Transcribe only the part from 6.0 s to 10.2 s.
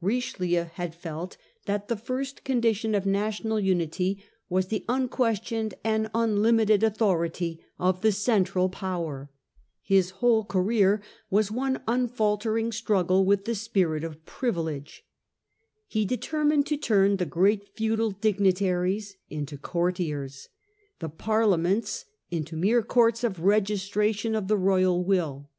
determines unlimited authority of the central power. His to make